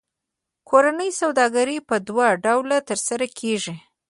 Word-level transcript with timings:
کورنۍ 0.69 1.09
سوداګري 1.21 1.77
په 1.89 1.95
دوه 2.07 2.27
ډوله 2.43 2.77
ترسره 2.89 3.27
کېږي 3.39 3.75